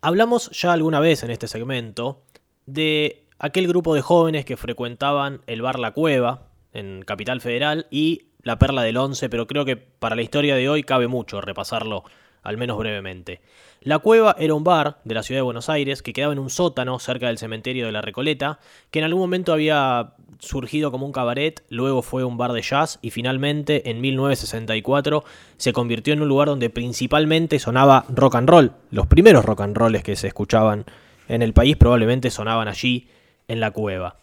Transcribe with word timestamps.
Hablamos 0.00 0.50
ya 0.52 0.72
alguna 0.72 1.00
vez 1.00 1.24
en 1.24 1.32
este 1.32 1.48
segmento 1.48 2.22
de 2.66 3.24
aquel 3.40 3.66
grupo 3.66 3.96
de 3.96 4.00
jóvenes 4.00 4.44
que 4.44 4.56
frecuentaban 4.56 5.40
el 5.48 5.60
bar 5.60 5.80
La 5.80 5.90
Cueva 5.90 6.46
en 6.72 7.02
Capital 7.02 7.40
Federal 7.40 7.88
y 7.90 8.28
la 8.44 8.60
Perla 8.60 8.82
del 8.82 8.96
Once, 8.96 9.28
pero 9.28 9.48
creo 9.48 9.64
que 9.64 9.76
para 9.76 10.14
la 10.14 10.22
historia 10.22 10.54
de 10.54 10.68
hoy 10.68 10.84
cabe 10.84 11.08
mucho 11.08 11.40
repasarlo, 11.40 12.04
al 12.44 12.56
menos 12.56 12.78
brevemente. 12.78 13.40
La 13.80 13.98
Cueva 13.98 14.36
era 14.38 14.54
un 14.54 14.62
bar 14.62 15.00
de 15.02 15.16
la 15.16 15.24
ciudad 15.24 15.38
de 15.38 15.42
Buenos 15.42 15.68
Aires 15.68 16.00
que 16.00 16.12
quedaba 16.12 16.32
en 16.32 16.38
un 16.38 16.50
sótano 16.50 17.00
cerca 17.00 17.26
del 17.26 17.38
cementerio 17.38 17.86
de 17.86 17.92
la 17.92 18.00
Recoleta, 18.00 18.60
que 18.92 19.00
en 19.00 19.04
algún 19.04 19.22
momento 19.22 19.52
había 19.52 20.14
surgido 20.38 20.90
como 20.90 21.06
un 21.06 21.12
cabaret, 21.12 21.62
luego 21.68 22.02
fue 22.02 22.24
un 22.24 22.36
bar 22.36 22.52
de 22.52 22.62
jazz 22.62 22.98
y 23.02 23.10
finalmente 23.10 23.90
en 23.90 24.00
1964 24.00 25.24
se 25.56 25.72
convirtió 25.72 26.12
en 26.14 26.22
un 26.22 26.28
lugar 26.28 26.48
donde 26.48 26.70
principalmente 26.70 27.58
sonaba 27.58 28.04
rock 28.08 28.36
and 28.36 28.48
roll. 28.48 28.72
Los 28.90 29.06
primeros 29.06 29.44
rock 29.44 29.62
and 29.62 29.76
rolls 29.76 30.02
que 30.02 30.16
se 30.16 30.28
escuchaban 30.28 30.84
en 31.28 31.42
el 31.42 31.52
país 31.52 31.76
probablemente 31.76 32.30
sonaban 32.30 32.68
allí 32.68 33.08
en 33.48 33.60
la 33.60 33.70
cueva. 33.70 34.16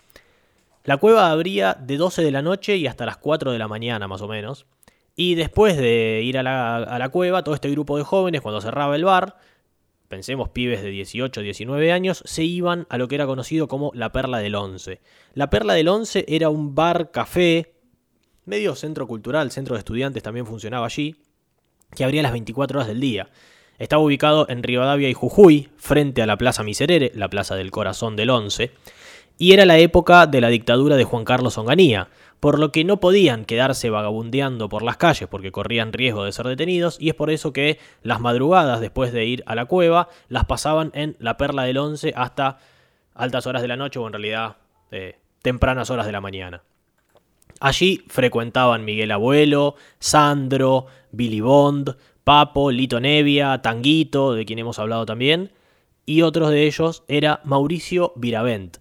La 0.83 0.97
cueva 0.97 1.31
abría 1.31 1.73
de 1.73 1.97
12 1.97 2.23
de 2.23 2.31
la 2.31 2.41
noche 2.41 2.77
y 2.77 2.87
hasta 2.87 3.05
las 3.05 3.17
4 3.17 3.51
de 3.51 3.59
la 3.59 3.67
mañana 3.67 4.07
más 4.07 4.21
o 4.21 4.27
menos. 4.27 4.65
Y 5.15 5.35
después 5.35 5.77
de 5.77 6.21
ir 6.23 6.37
a 6.37 6.43
la, 6.43 6.77
a 6.77 6.99
la 6.99 7.09
cueva, 7.09 7.43
todo 7.43 7.55
este 7.55 7.71
grupo 7.71 7.97
de 7.97 8.03
jóvenes, 8.03 8.41
cuando 8.41 8.61
cerraba 8.61 8.95
el 8.95 9.05
bar, 9.05 9.37
pensemos 10.15 10.47
pibes 10.47 10.81
de 10.81 10.91
18, 10.91 11.41
19 11.41 11.91
años, 11.91 12.23
se 12.25 12.45
iban 12.45 12.87
a 12.89 12.97
lo 12.97 13.09
que 13.09 13.15
era 13.15 13.25
conocido 13.25 13.67
como 13.67 13.91
la 13.93 14.13
Perla 14.13 14.39
del 14.39 14.55
Once. 14.55 15.01
La 15.33 15.49
Perla 15.49 15.73
del 15.73 15.89
Once 15.89 16.23
era 16.29 16.47
un 16.47 16.73
bar 16.73 17.11
café, 17.11 17.73
medio 18.45 18.75
centro 18.75 19.07
cultural, 19.07 19.51
centro 19.51 19.75
de 19.75 19.79
estudiantes 19.79 20.23
también 20.23 20.45
funcionaba 20.45 20.85
allí, 20.85 21.17
que 21.93 22.05
abría 22.05 22.23
las 22.23 22.31
24 22.31 22.79
horas 22.79 22.87
del 22.87 23.01
día. 23.01 23.27
Estaba 23.77 24.01
ubicado 24.01 24.45
en 24.47 24.63
Rivadavia 24.63 25.09
y 25.09 25.13
Jujuy, 25.13 25.67
frente 25.75 26.21
a 26.21 26.25
la 26.25 26.37
Plaza 26.37 26.63
Miserere, 26.63 27.11
la 27.13 27.27
plaza 27.27 27.57
del 27.57 27.71
corazón 27.71 28.15
del 28.15 28.29
Once, 28.29 28.71
y 29.37 29.51
era 29.51 29.65
la 29.65 29.79
época 29.79 30.27
de 30.27 30.39
la 30.39 30.47
dictadura 30.47 30.95
de 30.95 31.03
Juan 31.03 31.25
Carlos 31.25 31.57
Onganía, 31.57 32.07
por 32.45 32.59
lo 32.59 32.71
que 32.71 32.83
no 32.83 32.99
podían 32.99 33.43
quedarse 33.43 33.89
vagabundeando 33.89 34.69
por 34.69 34.83
las 34.83 34.97
calles 34.97 35.27
porque 35.27 35.51
corrían 35.51 35.91
riesgo 35.93 36.25
de 36.25 36.31
ser 36.31 36.45
detenidos 36.45 36.95
y 37.01 37.09
es 37.09 37.15
por 37.15 37.31
eso 37.31 37.51
que 37.53 37.79
las 38.03 38.21
madrugadas 38.21 38.81
después 38.81 39.11
de 39.11 39.25
ir 39.25 39.43
a 39.47 39.55
la 39.55 39.65
cueva 39.65 40.09
las 40.29 40.45
pasaban 40.45 40.91
en 40.93 41.15
la 41.17 41.37
Perla 41.37 41.63
del 41.63 41.79
Once 41.79 42.13
hasta 42.15 42.59
altas 43.15 43.47
horas 43.47 43.63
de 43.63 43.67
la 43.67 43.77
noche 43.77 43.97
o 43.97 44.05
en 44.05 44.13
realidad 44.13 44.57
eh, 44.91 45.17
tempranas 45.41 45.89
horas 45.89 46.05
de 46.05 46.11
la 46.11 46.21
mañana. 46.21 46.61
Allí 47.59 48.03
frecuentaban 48.09 48.85
Miguel 48.85 49.09
Abuelo, 49.09 49.73
Sandro, 49.97 50.85
Billy 51.11 51.41
Bond, 51.41 51.97
Papo, 52.23 52.69
Lito 52.69 52.99
Nevia, 52.99 53.63
Tanguito, 53.63 54.35
de 54.35 54.45
quien 54.45 54.59
hemos 54.59 54.77
hablado 54.77 55.07
también, 55.07 55.51
y 56.05 56.21
otros 56.21 56.51
de 56.51 56.67
ellos 56.67 57.05
era 57.07 57.41
Mauricio 57.43 58.13
Viravent, 58.15 58.77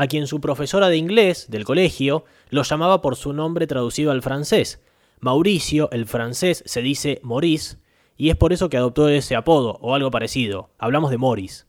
a 0.00 0.06
quien 0.06 0.26
su 0.26 0.40
profesora 0.40 0.88
de 0.88 0.96
inglés 0.96 1.50
del 1.50 1.66
colegio 1.66 2.24
lo 2.48 2.62
llamaba 2.62 3.02
por 3.02 3.16
su 3.16 3.34
nombre 3.34 3.66
traducido 3.66 4.12
al 4.12 4.22
francés. 4.22 4.80
Mauricio, 5.18 5.90
el 5.92 6.06
francés, 6.06 6.62
se 6.64 6.80
dice 6.80 7.20
Maurice, 7.22 7.76
y 8.16 8.30
es 8.30 8.36
por 8.36 8.54
eso 8.54 8.70
que 8.70 8.78
adoptó 8.78 9.10
ese 9.10 9.36
apodo, 9.36 9.76
o 9.82 9.94
algo 9.94 10.10
parecido. 10.10 10.70
Hablamos 10.78 11.10
de 11.10 11.18
Morris. 11.18 11.66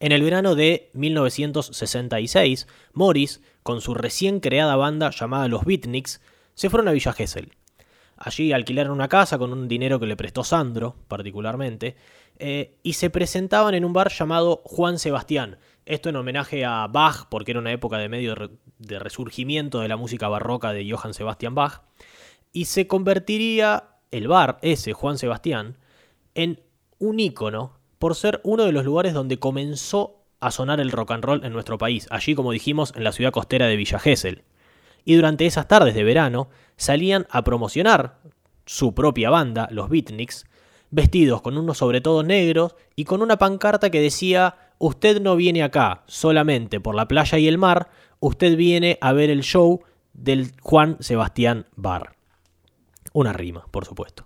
En 0.00 0.12
el 0.12 0.22
verano 0.22 0.54
de 0.54 0.90
1966, 0.92 2.66
Morris, 2.92 3.40
con 3.62 3.80
su 3.80 3.94
recién 3.94 4.40
creada 4.40 4.76
banda 4.76 5.08
llamada 5.08 5.48
Los 5.48 5.64
Beatniks, 5.64 6.20
se 6.52 6.68
fueron 6.68 6.88
a 6.88 6.92
Villa 6.92 7.14
Gesell. 7.14 7.56
Allí 8.18 8.52
alquilaron 8.52 8.92
una 8.92 9.08
casa 9.08 9.38
con 9.38 9.54
un 9.54 9.66
dinero 9.66 9.98
que 9.98 10.06
le 10.06 10.16
prestó 10.16 10.44
Sandro, 10.44 10.96
particularmente, 11.08 11.96
eh, 12.38 12.76
y 12.82 12.92
se 12.92 13.08
presentaban 13.08 13.74
en 13.74 13.86
un 13.86 13.94
bar 13.94 14.10
llamado 14.10 14.60
Juan 14.64 14.98
Sebastián, 14.98 15.56
esto 15.88 16.10
en 16.10 16.16
homenaje 16.16 16.64
a 16.64 16.86
Bach, 16.86 17.26
porque 17.30 17.52
era 17.52 17.60
una 17.60 17.72
época 17.72 17.98
de 17.98 18.08
medio 18.08 18.34
de 18.78 18.98
resurgimiento 18.98 19.80
de 19.80 19.88
la 19.88 19.96
música 19.96 20.28
barroca 20.28 20.72
de 20.72 20.88
Johann 20.88 21.14
Sebastian 21.14 21.54
Bach. 21.54 21.82
Y 22.52 22.66
se 22.66 22.86
convertiría 22.86 23.96
el 24.10 24.28
bar, 24.28 24.58
ese 24.62 24.92
Juan 24.92 25.18
Sebastián, 25.18 25.78
en 26.34 26.60
un 26.98 27.20
ícono 27.20 27.78
por 27.98 28.14
ser 28.14 28.40
uno 28.44 28.64
de 28.64 28.72
los 28.72 28.84
lugares 28.84 29.14
donde 29.14 29.38
comenzó 29.38 30.24
a 30.40 30.50
sonar 30.50 30.78
el 30.78 30.92
rock 30.92 31.12
and 31.12 31.24
roll 31.24 31.44
en 31.44 31.52
nuestro 31.52 31.78
país, 31.78 32.06
allí 32.10 32.34
como 32.34 32.52
dijimos 32.52 32.92
en 32.94 33.02
la 33.02 33.12
ciudad 33.12 33.32
costera 33.32 33.66
de 33.66 33.76
Villa 33.76 33.98
Gesell. 33.98 34.44
Y 35.04 35.16
durante 35.16 35.46
esas 35.46 35.68
tardes 35.68 35.94
de 35.94 36.04
verano 36.04 36.48
salían 36.76 37.26
a 37.30 37.42
promocionar 37.42 38.18
su 38.66 38.94
propia 38.94 39.30
banda, 39.30 39.68
los 39.70 39.88
Beatniks, 39.88 40.44
vestidos 40.90 41.40
con 41.40 41.56
unos 41.56 41.78
sobre 41.78 42.00
todo 42.00 42.22
negros 42.22 42.76
y 42.94 43.04
con 43.04 43.22
una 43.22 43.38
pancarta 43.38 43.90
que 43.90 44.00
decía 44.00 44.67
usted 44.78 45.20
no 45.20 45.36
viene 45.36 45.62
acá 45.62 46.02
solamente 46.06 46.80
por 46.80 46.94
la 46.94 47.08
playa 47.08 47.38
y 47.38 47.48
el 47.48 47.58
mar, 47.58 47.90
usted 48.20 48.56
viene 48.56 48.98
a 49.00 49.12
ver 49.12 49.30
el 49.30 49.42
show 49.42 49.82
del 50.12 50.52
Juan 50.62 50.96
Sebastián 51.00 51.66
Bar. 51.76 52.12
Una 53.12 53.32
rima, 53.32 53.64
por 53.70 53.84
supuesto. 53.84 54.24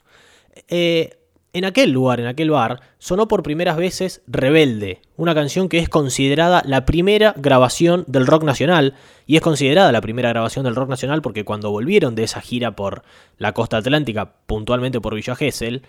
Eh, 0.68 1.18
en 1.54 1.66
aquel 1.66 1.90
lugar, 1.90 2.18
en 2.18 2.26
aquel 2.26 2.50
bar, 2.50 2.80
sonó 2.98 3.28
por 3.28 3.42
primeras 3.42 3.76
veces 3.76 4.22
Rebelde, 4.26 5.02
una 5.16 5.34
canción 5.34 5.68
que 5.68 5.78
es 5.78 5.88
considerada 5.90 6.62
la 6.64 6.86
primera 6.86 7.34
grabación 7.36 8.04
del 8.06 8.26
rock 8.26 8.44
nacional, 8.44 8.94
y 9.26 9.36
es 9.36 9.42
considerada 9.42 9.92
la 9.92 10.00
primera 10.00 10.30
grabación 10.30 10.64
del 10.64 10.74
rock 10.74 10.88
nacional 10.88 11.20
porque 11.20 11.44
cuando 11.44 11.70
volvieron 11.70 12.14
de 12.14 12.24
esa 12.24 12.40
gira 12.40 12.74
por 12.74 13.02
la 13.36 13.52
costa 13.52 13.76
atlántica, 13.76 14.32
puntualmente 14.46 15.00
por 15.02 15.14
Villa 15.14 15.36
Gesell, 15.36 15.82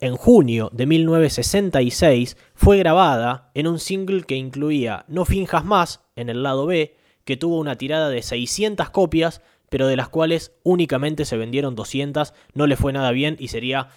en 0.00 0.16
junio 0.16 0.70
de 0.72 0.86
1966 0.86 2.36
fue 2.54 2.78
grabada 2.78 3.50
en 3.54 3.66
un 3.66 3.78
single 3.78 4.22
que 4.22 4.36
incluía 4.36 5.04
No 5.08 5.24
finjas 5.24 5.64
más 5.64 6.04
en 6.16 6.28
el 6.28 6.42
lado 6.42 6.66
B, 6.66 6.96
que 7.24 7.36
tuvo 7.36 7.58
una 7.58 7.76
tirada 7.76 8.08
de 8.08 8.22
600 8.22 8.90
copias, 8.90 9.42
pero 9.68 9.86
de 9.86 9.96
las 9.96 10.08
cuales 10.08 10.52
únicamente 10.62 11.24
se 11.24 11.36
vendieron 11.36 11.74
200, 11.74 12.32
no 12.54 12.66
le 12.66 12.76
fue 12.76 12.92
nada 12.92 13.10
bien 13.10 13.36
y 13.38 13.48
sería 13.48 13.88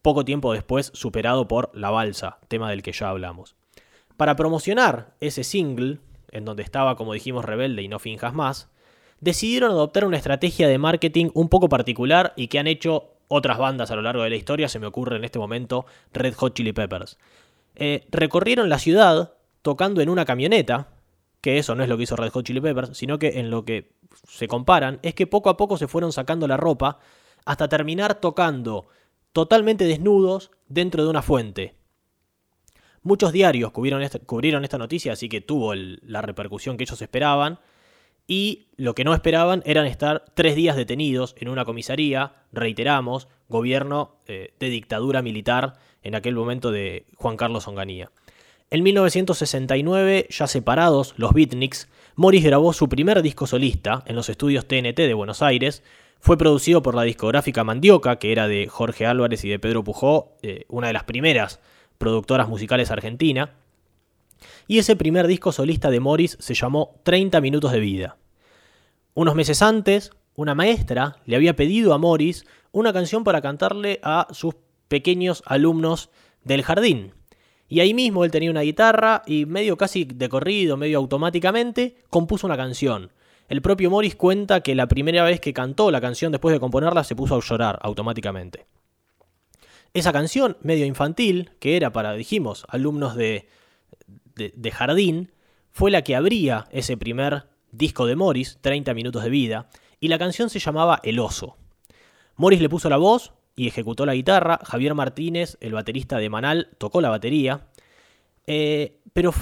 poco 0.00 0.24
tiempo 0.24 0.52
después 0.52 0.90
superado 0.94 1.48
por 1.48 1.70
La 1.74 1.90
Balsa, 1.90 2.38
tema 2.48 2.70
del 2.70 2.82
que 2.82 2.92
ya 2.92 3.08
hablamos. 3.08 3.56
Para 4.16 4.36
promocionar 4.36 5.14
ese 5.20 5.44
single, 5.44 5.98
en 6.30 6.44
donde 6.44 6.62
estaba, 6.62 6.96
como 6.96 7.12
dijimos, 7.12 7.44
rebelde 7.44 7.82
y 7.82 7.88
no 7.88 7.98
finjas 7.98 8.34
más, 8.34 8.70
decidieron 9.20 9.70
adoptar 9.70 10.04
una 10.04 10.16
estrategia 10.16 10.66
de 10.66 10.78
marketing 10.78 11.30
un 11.34 11.48
poco 11.48 11.68
particular 11.68 12.32
y 12.36 12.48
que 12.48 12.58
han 12.58 12.66
hecho 12.66 13.11
otras 13.32 13.56
bandas 13.56 13.90
a 13.90 13.96
lo 13.96 14.02
largo 14.02 14.22
de 14.22 14.30
la 14.30 14.36
historia, 14.36 14.68
se 14.68 14.78
me 14.78 14.86
ocurre 14.86 15.16
en 15.16 15.24
este 15.24 15.38
momento 15.38 15.86
Red 16.12 16.34
Hot 16.34 16.54
Chili 16.54 16.72
Peppers. 16.72 17.18
Eh, 17.74 18.06
recorrieron 18.10 18.68
la 18.68 18.78
ciudad 18.78 19.34
tocando 19.62 20.02
en 20.02 20.10
una 20.10 20.26
camioneta, 20.26 20.88
que 21.40 21.56
eso 21.58 21.74
no 21.74 21.82
es 21.82 21.88
lo 21.88 21.96
que 21.96 22.02
hizo 22.02 22.14
Red 22.14 22.30
Hot 22.30 22.44
Chili 22.44 22.60
Peppers, 22.60 22.96
sino 22.96 23.18
que 23.18 23.40
en 23.40 23.50
lo 23.50 23.64
que 23.64 23.94
se 24.28 24.48
comparan 24.48 24.98
es 25.02 25.14
que 25.14 25.26
poco 25.26 25.48
a 25.48 25.56
poco 25.56 25.78
se 25.78 25.88
fueron 25.88 26.12
sacando 26.12 26.46
la 26.46 26.58
ropa 26.58 26.98
hasta 27.46 27.68
terminar 27.68 28.16
tocando 28.16 28.86
totalmente 29.32 29.84
desnudos 29.86 30.50
dentro 30.68 31.02
de 31.02 31.08
una 31.08 31.22
fuente. 31.22 31.74
Muchos 33.02 33.32
diarios 33.32 33.72
cubrieron 33.72 34.02
esta, 34.64 34.78
noticia, 34.78 35.14
así 35.14 35.28
que 35.28 35.40
tuvo 35.40 35.74
la 35.74 36.20
repercusión 36.20 36.76
que 36.76 36.84
ellos 36.84 37.00
esperaban 37.00 37.58
y 38.26 38.66
lo 38.76 38.94
que 38.94 39.04
no 39.04 39.14
esperaban 39.14 39.62
eran 39.66 39.86
estar 39.86 40.24
tres 40.34 40.56
días 40.56 40.76
detenidos 40.76 41.34
en 41.38 41.48
una 41.48 41.64
comisaría, 41.64 42.34
reiteramos, 42.52 43.28
gobierno 43.48 44.16
eh, 44.26 44.54
de 44.58 44.68
dictadura 44.70 45.22
militar 45.22 45.74
en 46.02 46.14
aquel 46.14 46.34
momento 46.34 46.70
de 46.70 47.06
Juan 47.16 47.36
Carlos 47.36 47.68
Onganía. 47.68 48.10
En 48.70 48.82
1969, 48.82 50.28
ya 50.30 50.46
separados 50.46 51.14
los 51.16 51.34
beatniks, 51.34 51.88
Morris 52.16 52.44
grabó 52.44 52.72
su 52.72 52.88
primer 52.88 53.20
disco 53.22 53.46
solista 53.46 54.02
en 54.06 54.16
los 54.16 54.28
estudios 54.28 54.66
TNT 54.66 54.96
de 54.96 55.14
Buenos 55.14 55.42
Aires. 55.42 55.82
Fue 56.20 56.38
producido 56.38 56.82
por 56.82 56.94
la 56.94 57.02
discográfica 57.02 57.64
Mandioca, 57.64 58.16
que 58.16 58.32
era 58.32 58.48
de 58.48 58.68
Jorge 58.68 59.06
Álvarez 59.06 59.44
y 59.44 59.50
de 59.50 59.58
Pedro 59.58 59.84
Pujó, 59.84 60.36
eh, 60.42 60.64
una 60.68 60.86
de 60.86 60.94
las 60.94 61.04
primeras 61.04 61.60
productoras 61.98 62.48
musicales 62.48 62.90
argentina 62.90 63.50
y 64.66 64.78
ese 64.78 64.96
primer 64.96 65.26
disco 65.26 65.52
solista 65.52 65.90
de 65.90 66.00
Morris 66.00 66.36
se 66.40 66.54
llamó 66.54 67.00
30 67.04 67.40
minutos 67.40 67.72
de 67.72 67.80
vida. 67.80 68.16
Unos 69.14 69.34
meses 69.34 69.62
antes, 69.62 70.10
una 70.34 70.54
maestra 70.54 71.16
le 71.26 71.36
había 71.36 71.56
pedido 71.56 71.92
a 71.92 71.98
Morris 71.98 72.46
una 72.72 72.92
canción 72.92 73.24
para 73.24 73.42
cantarle 73.42 74.00
a 74.02 74.28
sus 74.30 74.54
pequeños 74.88 75.42
alumnos 75.46 76.10
del 76.44 76.62
jardín. 76.62 77.12
Y 77.68 77.80
ahí 77.80 77.94
mismo 77.94 78.24
él 78.24 78.30
tenía 78.30 78.50
una 78.50 78.60
guitarra 78.62 79.22
y 79.26 79.46
medio 79.46 79.76
casi 79.76 80.04
de 80.04 80.28
corrido, 80.28 80.76
medio 80.76 80.98
automáticamente, 80.98 81.96
compuso 82.10 82.46
una 82.46 82.56
canción. 82.56 83.12
El 83.48 83.62
propio 83.62 83.90
Morris 83.90 84.16
cuenta 84.16 84.60
que 84.60 84.74
la 84.74 84.88
primera 84.88 85.24
vez 85.24 85.40
que 85.40 85.52
cantó 85.52 85.90
la 85.90 86.00
canción 86.00 86.32
después 86.32 86.52
de 86.54 86.60
componerla 86.60 87.04
se 87.04 87.16
puso 87.16 87.36
a 87.36 87.40
llorar 87.40 87.78
automáticamente. 87.82 88.66
Esa 89.94 90.12
canción, 90.12 90.56
medio 90.62 90.86
infantil, 90.86 91.50
que 91.58 91.76
era 91.76 91.92
para, 91.92 92.14
dijimos, 92.14 92.64
alumnos 92.68 93.14
de 93.14 93.46
de, 94.34 94.70
Jardín 94.70 95.32
fue 95.70 95.90
la 95.90 96.02
que 96.02 96.16
abría 96.16 96.66
ese 96.70 96.96
primer 96.96 97.46
disco 97.70 98.06
de 98.06 98.16
Morris, 98.16 98.58
30 98.60 98.94
minutos 98.94 99.22
de 99.22 99.30
vida, 99.30 99.68
y 100.00 100.08
la 100.08 100.18
canción 100.18 100.50
se 100.50 100.58
llamaba 100.58 101.00
El 101.02 101.18
oso. 101.18 101.56
Morris 102.36 102.60
le 102.60 102.68
puso 102.68 102.90
la 102.90 102.96
voz 102.96 103.32
y 103.56 103.68
ejecutó 103.68 104.06
la 104.06 104.14
guitarra, 104.14 104.58
Javier 104.64 104.94
Martínez, 104.94 105.56
el 105.60 105.72
baterista 105.72 106.18
de 106.18 106.28
Manal, 106.30 106.70
tocó 106.78 107.00
la 107.00 107.10
batería, 107.10 107.68
Eh, 108.46 108.98
pero 109.12 109.32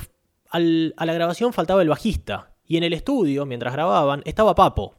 a 0.50 0.58
la 0.58 1.14
grabación 1.14 1.52
faltaba 1.54 1.80
el 1.80 1.88
bajista. 1.88 2.52
Y 2.66 2.76
en 2.76 2.84
el 2.84 2.92
estudio, 2.92 3.46
mientras 3.46 3.72
grababan, 3.72 4.22
estaba 4.26 4.54
Papo. 4.54 4.94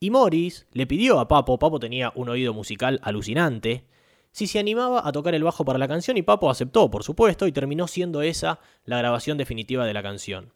Y 0.00 0.10
Morris 0.10 0.66
le 0.72 0.86
pidió 0.86 1.20
a 1.20 1.28
Papo, 1.28 1.58
Papo 1.58 1.78
tenía 1.78 2.12
un 2.14 2.30
oído 2.30 2.54
musical 2.54 2.98
alucinante, 3.02 3.84
si 4.32 4.46
se 4.46 4.58
animaba 4.58 5.06
a 5.06 5.12
tocar 5.12 5.34
el 5.34 5.44
bajo 5.44 5.64
para 5.64 5.78
la 5.78 5.88
canción 5.88 6.16
y 6.16 6.22
Papo 6.22 6.50
aceptó, 6.50 6.90
por 6.90 7.02
supuesto, 7.02 7.46
y 7.46 7.52
terminó 7.52 7.88
siendo 7.88 8.22
esa 8.22 8.60
la 8.84 8.98
grabación 8.98 9.38
definitiva 9.38 9.86
de 9.86 9.94
la 9.94 10.02
canción. 10.02 10.52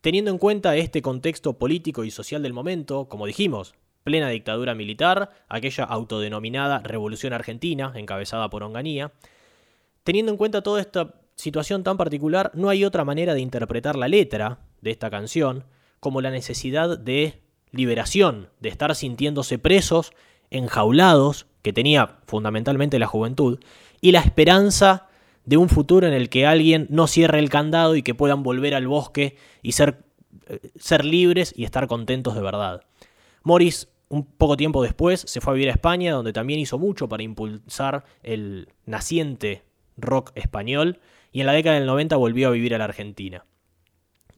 Teniendo 0.00 0.30
en 0.30 0.38
cuenta 0.38 0.76
este 0.76 1.02
contexto 1.02 1.58
político 1.58 2.04
y 2.04 2.10
social 2.10 2.42
del 2.42 2.52
momento, 2.52 3.08
como 3.08 3.26
dijimos, 3.26 3.74
plena 4.04 4.28
dictadura 4.28 4.74
militar, 4.74 5.30
aquella 5.48 5.84
autodenominada 5.84 6.78
Revolución 6.80 7.32
Argentina, 7.32 7.92
encabezada 7.96 8.48
por 8.48 8.62
Onganía, 8.62 9.12
teniendo 10.04 10.30
en 10.30 10.38
cuenta 10.38 10.62
toda 10.62 10.80
esta 10.80 11.14
situación 11.34 11.82
tan 11.82 11.96
particular, 11.96 12.50
no 12.54 12.68
hay 12.68 12.84
otra 12.84 13.04
manera 13.04 13.34
de 13.34 13.40
interpretar 13.40 13.96
la 13.96 14.08
letra 14.08 14.60
de 14.80 14.90
esta 14.90 15.10
canción 15.10 15.64
como 16.00 16.20
la 16.20 16.30
necesidad 16.30 16.98
de 16.98 17.42
liberación, 17.70 18.50
de 18.60 18.68
estar 18.68 18.94
sintiéndose 18.94 19.58
presos, 19.58 20.12
enjaulados, 20.50 21.46
que 21.62 21.72
tenía 21.72 22.18
fundamentalmente 22.26 22.98
la 22.98 23.06
juventud, 23.06 23.58
y 24.00 24.12
la 24.12 24.20
esperanza 24.20 25.08
de 25.44 25.56
un 25.56 25.68
futuro 25.68 26.06
en 26.06 26.12
el 26.12 26.28
que 26.28 26.46
alguien 26.46 26.86
no 26.90 27.06
cierre 27.06 27.38
el 27.38 27.48
candado 27.48 27.96
y 27.96 28.02
que 28.02 28.14
puedan 28.14 28.42
volver 28.42 28.74
al 28.74 28.86
bosque 28.86 29.36
y 29.62 29.72
ser, 29.72 30.04
eh, 30.46 30.60
ser 30.78 31.04
libres 31.04 31.54
y 31.56 31.64
estar 31.64 31.86
contentos 31.86 32.34
de 32.34 32.42
verdad. 32.42 32.82
Morris, 33.42 33.88
un 34.10 34.24
poco 34.24 34.56
tiempo 34.56 34.82
después, 34.82 35.20
se 35.26 35.40
fue 35.40 35.52
a 35.52 35.54
vivir 35.54 35.70
a 35.70 35.72
España, 35.72 36.12
donde 36.12 36.32
también 36.32 36.60
hizo 36.60 36.78
mucho 36.78 37.08
para 37.08 37.22
impulsar 37.22 38.04
el 38.22 38.68
naciente 38.84 39.62
rock 39.96 40.32
español, 40.34 41.00
y 41.32 41.40
en 41.40 41.46
la 41.46 41.52
década 41.52 41.76
del 41.76 41.86
90 41.86 42.16
volvió 42.16 42.48
a 42.48 42.52
vivir 42.52 42.74
a 42.74 42.78
la 42.78 42.84
Argentina. 42.84 43.44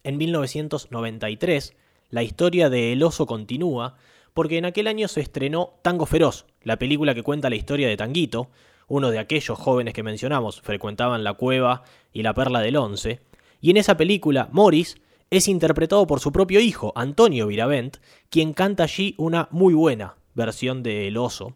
En 0.02 0.16
1993, 0.16 1.74
la 2.10 2.22
historia 2.22 2.70
de 2.70 2.92
El 2.92 3.02
oso 3.02 3.26
continúa, 3.26 3.96
porque 4.34 4.58
en 4.58 4.64
aquel 4.64 4.86
año 4.86 5.08
se 5.08 5.20
estrenó 5.20 5.74
Tango 5.82 6.06
Feroz, 6.06 6.46
la 6.62 6.78
película 6.78 7.14
que 7.14 7.22
cuenta 7.22 7.50
la 7.50 7.56
historia 7.56 7.88
de 7.88 7.96
Tanguito, 7.96 8.50
uno 8.88 9.10
de 9.10 9.18
aquellos 9.18 9.58
jóvenes 9.58 9.94
que 9.94 10.02
mencionamos 10.02 10.60
frecuentaban 10.60 11.24
la 11.24 11.34
cueva 11.34 11.84
y 12.12 12.22
la 12.22 12.34
perla 12.34 12.60
del 12.60 12.76
once, 12.76 13.20
y 13.60 13.70
en 13.70 13.76
esa 13.76 13.96
película 13.96 14.48
Morris 14.52 14.96
es 15.30 15.46
interpretado 15.46 16.06
por 16.06 16.20
su 16.20 16.32
propio 16.32 16.60
hijo, 16.60 16.92
Antonio 16.96 17.46
Viravent, 17.46 17.98
quien 18.30 18.52
canta 18.52 18.84
allí 18.84 19.14
una 19.16 19.48
muy 19.52 19.74
buena 19.74 20.16
versión 20.34 20.82
de 20.82 21.06
El 21.06 21.16
oso, 21.16 21.54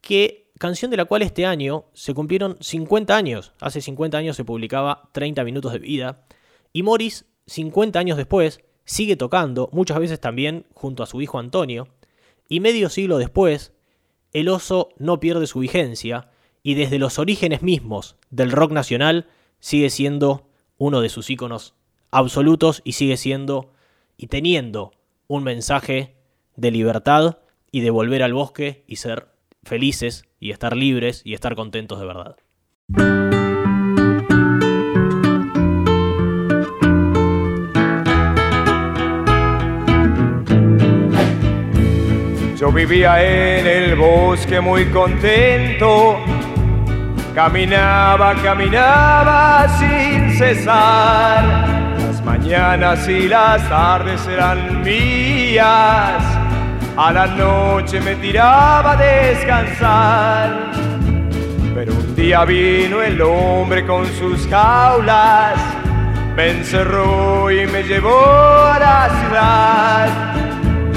que 0.00 0.50
canción 0.58 0.90
de 0.90 0.96
la 0.96 1.04
cual 1.04 1.22
este 1.22 1.46
año 1.46 1.86
se 1.94 2.14
cumplieron 2.14 2.56
50 2.60 3.16
años, 3.16 3.52
hace 3.60 3.80
50 3.80 4.18
años 4.18 4.36
se 4.36 4.44
publicaba 4.44 5.08
30 5.12 5.44
minutos 5.44 5.72
de 5.72 5.78
vida, 5.78 6.24
y 6.72 6.82
Morris, 6.82 7.26
50 7.46 7.98
años 7.98 8.16
después, 8.16 8.60
sigue 8.84 9.16
tocando, 9.16 9.68
muchas 9.72 9.98
veces 9.98 10.20
también 10.20 10.66
junto 10.74 11.02
a 11.02 11.06
su 11.06 11.20
hijo 11.20 11.38
Antonio, 11.38 11.88
y 12.48 12.60
medio 12.60 12.88
siglo 12.88 13.18
después, 13.18 13.72
el 14.32 14.48
oso 14.48 14.90
no 14.98 15.20
pierde 15.20 15.46
su 15.46 15.60
vigencia, 15.60 16.30
y 16.62 16.74
desde 16.74 16.98
los 16.98 17.18
orígenes 17.18 17.62
mismos 17.62 18.16
del 18.30 18.50
rock 18.50 18.72
nacional 18.72 19.26
sigue 19.60 19.90
siendo 19.90 20.48
uno 20.78 21.00
de 21.00 21.08
sus 21.08 21.30
íconos 21.30 21.74
absolutos 22.10 22.80
y 22.84 22.92
sigue 22.92 23.16
siendo 23.16 23.72
y 24.16 24.28
teniendo 24.28 24.92
un 25.26 25.44
mensaje 25.44 26.14
de 26.56 26.70
libertad 26.70 27.38
y 27.70 27.80
de 27.80 27.90
volver 27.90 28.22
al 28.22 28.32
bosque 28.32 28.84
y 28.86 28.96
ser 28.96 29.28
felices 29.62 30.24
y 30.40 30.50
estar 30.50 30.76
libres 30.76 31.22
y 31.24 31.34
estar 31.34 31.54
contentos 31.54 32.00
de 32.00 32.06
verdad. 32.06 32.36
Yo 42.64 42.72
vivía 42.72 43.22
en 43.22 43.66
el 43.66 43.94
bosque 43.94 44.58
muy 44.58 44.86
contento, 44.86 46.18
caminaba, 47.34 48.34
caminaba 48.42 49.68
sin 49.78 50.30
cesar. 50.38 51.44
Las 51.98 52.24
mañanas 52.24 53.06
y 53.06 53.28
las 53.28 53.68
tardes 53.68 54.26
eran 54.26 54.82
mías, 54.82 56.24
a 56.96 57.12
la 57.12 57.26
noche 57.26 58.00
me 58.00 58.14
tiraba 58.14 58.92
a 58.92 58.96
descansar. 58.96 60.72
Pero 61.74 61.92
un 61.92 62.16
día 62.16 62.46
vino 62.46 63.02
el 63.02 63.20
hombre 63.20 63.84
con 63.84 64.06
sus 64.06 64.48
jaulas, 64.48 65.60
me 66.34 66.52
encerró 66.52 67.50
y 67.50 67.66
me 67.66 67.82
llevó 67.82 68.24
a 68.24 68.78
la 68.78 69.08
ciudad 69.20 70.34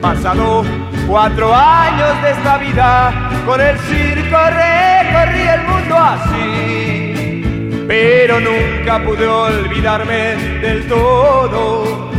pasado 0.00 0.64
cuatro 1.06 1.54
años 1.54 2.22
de 2.22 2.30
esta 2.30 2.58
vida, 2.58 3.30
con 3.46 3.60
el 3.60 3.78
circo 3.78 4.36
recorrí 4.36 5.40
el 5.40 5.62
mundo 5.62 5.96
así, 5.96 7.84
pero 7.86 8.40
nunca 8.40 9.02
pude 9.04 9.26
olvidarme 9.26 10.36
del 10.60 10.86
todo, 10.86 12.10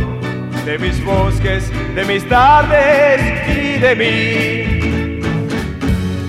de 0.64 0.78
mis 0.78 1.04
bosques, 1.04 1.70
de 1.94 2.04
mis 2.04 2.28
tardes 2.28 3.20
y 3.48 3.78
de 3.78 3.96
mí. 3.96 4.80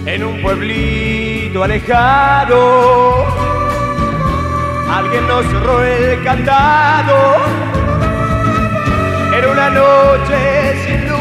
En 0.06 0.24
un 0.24 0.42
pueblito 0.42 1.64
alejado, 1.64 3.26
alguien 4.92 5.28
nos 5.28 5.46
cerró 5.46 5.84
el 5.84 6.24
candado. 6.24 7.36
Era 9.34 9.50
una 9.50 9.70
noche 9.70 10.76
sin 10.86 11.08
luz 11.08 11.21